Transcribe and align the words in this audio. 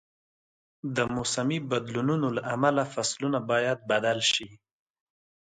د 0.95 0.97
موسمي 1.15 1.59
بدلونونو 1.71 2.27
له 2.35 2.41
امله 2.55 2.83
فصلونه 2.93 3.39
باید 3.51 3.77
بدل 3.91 4.19
شي. 4.31 4.47